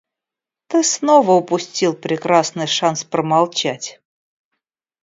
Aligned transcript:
Ты 0.65 0.81
снова 0.83 1.33
упустил 1.33 1.93
прекрасный 1.95 2.65
шанс 2.65 3.03
промолчать. 3.03 4.01